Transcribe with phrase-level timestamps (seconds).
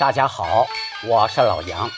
[0.00, 0.66] 大家好，
[1.06, 1.90] 我是老杨。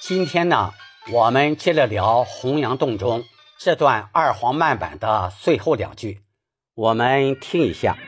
[0.00, 0.72] 今天呢，
[1.12, 3.24] 我们接着聊《洪阳洞》中
[3.58, 6.22] 这段二黄慢板的最后两句，
[6.74, 7.98] 我们听一下。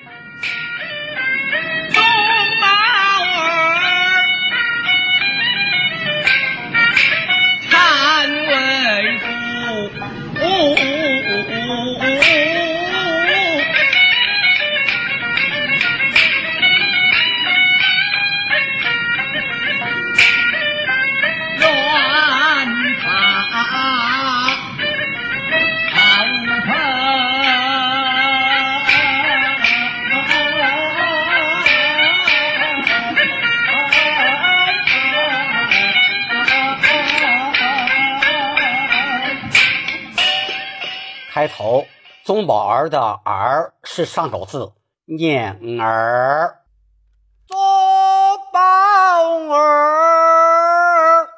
[41.34, 41.84] 开头，
[42.22, 44.72] 宗宝儿的儿是上口字，
[45.04, 46.60] 念儿。
[47.48, 47.58] 宗
[48.52, 51.28] 宝儿。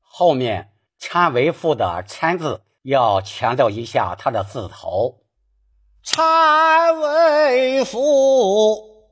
[0.00, 5.24] 后面搀为父的搀字要强调一下它的字头。
[6.04, 9.08] 搀为父。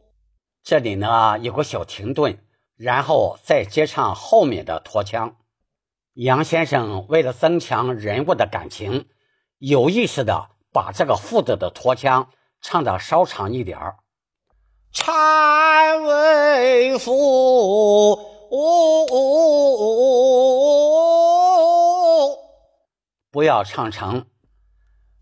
[0.63, 2.39] 这里呢有个小停顿，
[2.77, 5.35] 然后再接唱后面的拖腔。
[6.15, 9.09] 杨先生为了增强人物的感情。
[9.59, 13.97] 有意识的把这个副字的拖腔唱的稍长一点儿。
[14.93, 18.17] 搀为父，
[23.31, 24.27] 不要唱成。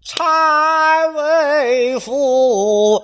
[0.04, 3.02] 搀为父，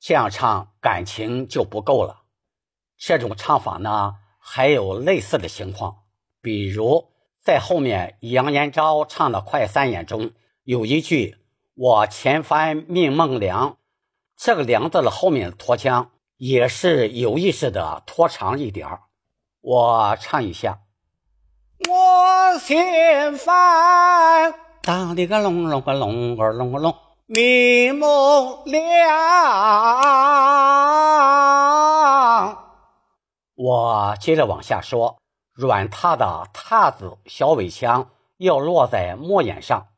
[0.00, 2.22] 这样唱感情就不够了。
[2.96, 6.04] 这种唱法呢，还有类似的情况，
[6.40, 7.11] 比如。
[7.42, 10.30] 在后面，杨延昭唱的《快三眼》中
[10.62, 11.38] 有一句
[11.74, 13.78] “我前番命孟良”，
[14.38, 19.00] 这个“良”字的后面拖腔也是有意识的拖长一点儿。
[19.60, 20.82] 我唱一下
[21.90, 26.94] ：“我前番当里个隆隆个隆个隆个隆，
[27.26, 28.86] 命孟良。”
[33.58, 35.21] 我接着往下说。
[35.52, 39.88] 软塌的“塌”字小尾腔要落在末眼上。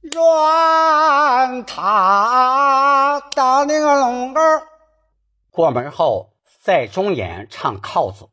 [0.00, 4.62] 软塌当那个龙儿，
[5.50, 8.28] 过门后在中眼唱“靠”字，“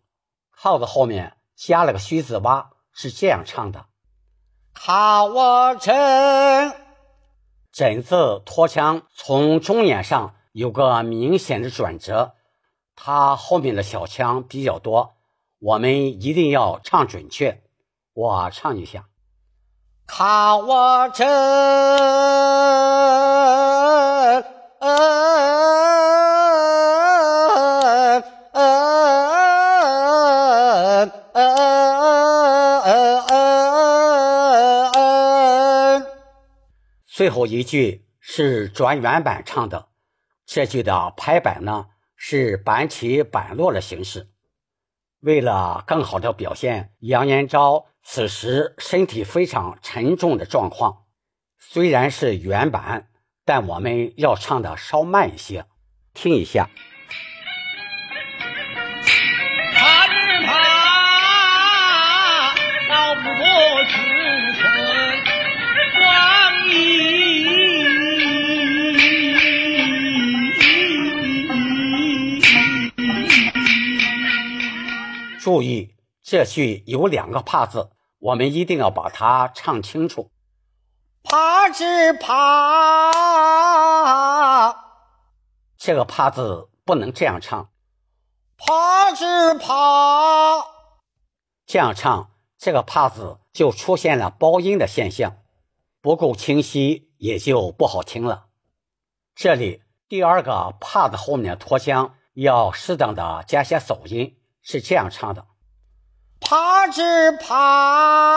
[0.52, 3.86] 靠”字后面加了个虚字洼，是这样唱的
[4.76, 6.74] ：“靠我枕。”
[7.72, 12.36] 枕字拖腔从中眼上有个明显的转折，
[12.96, 15.16] 它后面的小腔比较多。
[15.60, 17.64] 我们一定要唱准确，
[18.14, 19.06] 我唱一下。
[20.06, 21.26] 看我枕，
[37.06, 39.88] 最后一句是转原版唱的，
[40.46, 44.30] 这句的拍板呢是板起板落的形式。
[45.22, 51.06] 为了更好的表现杨延昭此时身体非常沉重的状况，
[51.58, 53.08] 虽然是原版，
[53.44, 55.66] 但我们要唱的稍慢一些，
[56.14, 56.70] 听一下。
[75.46, 80.32] 注意，这句有两个“怕”字，我们一定要把它唱清楚。
[81.22, 82.34] 怕只怕，
[85.78, 87.70] 这个“怕”字不能这样唱。
[88.58, 90.66] 怕只怕，
[91.68, 95.38] 这样唱，这个“怕”字就出现了包音的现象，
[96.02, 98.48] 不够清晰，也就不好听了。
[99.36, 104.40] 这里第二个“怕”的后面拖腔要适当的加些走音。
[104.68, 105.46] 是这样唱的：
[106.40, 108.34] 爬只爬，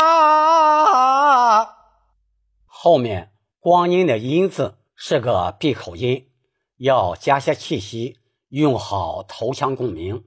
[2.67, 6.29] 后面光阴的“阴”字是个闭口音，
[6.77, 8.19] 要加些气息，
[8.51, 10.27] 用好头腔共鸣。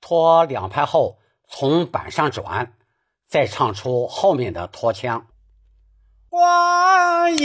[0.00, 2.78] 拖两拍后，从板上转，
[3.26, 5.26] 再唱出后面的拖腔。
[6.30, 7.44] 光阴，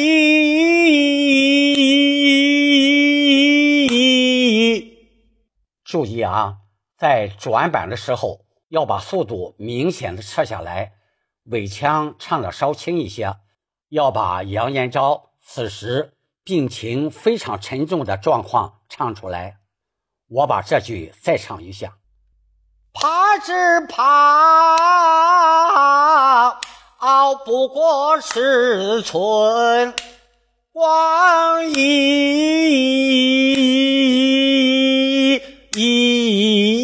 [5.83, 6.59] 注意啊！
[6.99, 10.91] 在转板的时候，要把速度明显的撤下来，
[11.45, 13.37] 尾腔唱的稍轻一些，
[13.87, 16.13] 要把杨延昭此时
[16.43, 19.59] 病情非常沉重的状况唱出来。
[20.27, 21.95] 我把这句再唱一下。
[22.91, 23.53] 怕只
[23.87, 24.75] 怕，
[26.97, 29.93] 熬不过十寸
[30.73, 32.69] 光阴。
[35.71, 36.78] 好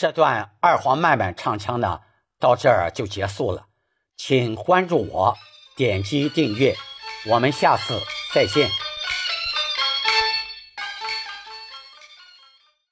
[0.00, 2.00] 这段二黄慢板唱腔呢，
[2.38, 3.66] 到这儿就结束了。
[4.16, 5.36] 请关注我，
[5.76, 6.74] 点击订阅，
[7.28, 8.00] 我们下次
[8.32, 8.70] 再见。